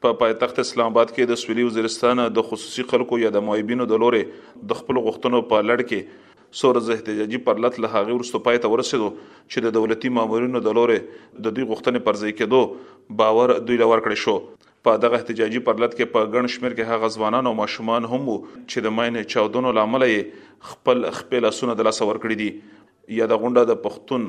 [0.04, 4.00] په پایتخت اسلام آباد کې د سویلي وزیرستان د خصوصي خلکو یا د معیبینو د
[4.04, 8.72] لورې د خپل غوښتنو په لړ کې سورز احتجاجي پرلط له هغه ورسته پای ته
[8.76, 13.82] ورسېدو چې د دولتي مامورینو د لورې د دوی غوښتنې پر ځای کېدو باور دوی
[13.84, 17.56] لور کړی شو په دغه احتجاجي پرلط کې په ګڼ شمیر کې هغه ځوانان او
[17.64, 22.42] ماشومان هم چې د ماینې چاودنو لامل یې خپل خپل اسونه د لاس ور کړی
[22.46, 24.28] دي یا د غونډه د پښتون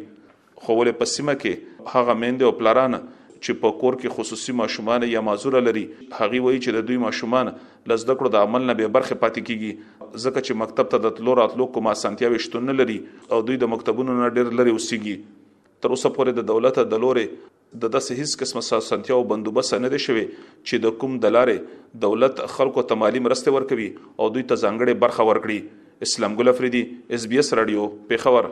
[0.65, 5.25] خو ولې پسمه کې هغه مند او پلارانه چې په کور کې خصوصي ماشومان یا
[5.29, 9.21] مازور لري هغه وایي چې د دوی ماشومان لزده کړو د عمل نه به برخه
[9.27, 12.99] پاتې کیږي ځکه چې مکتب ته د تلو راتلو کوم اسانتیا وشتون نه لري
[13.37, 15.41] او دوی د مکتبونو نه ډېر لري اوسيږي
[15.85, 17.43] تر اوسه پورې د دولت د لورې
[17.81, 22.01] د داسې هیڅ قسمه ساسنتیا او بندوبست نه دي شوی چې د کوم د لارې
[22.07, 26.83] دولت خلکو ته مالی مرسته ورکوي او دوی ته ځانګړي برخه ورکړي اسلام ګل افریدي
[27.19, 28.51] اس بي اس رادیو په خبر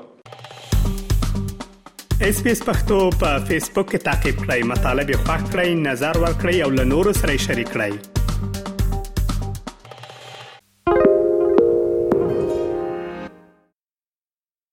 [2.31, 6.23] اس بي اس پختو په فیسبوک کې تا کې پلی مطلب یو فاک کړئ نظر
[6.25, 8.19] ور کړئ او له نورو سره شریک کړئ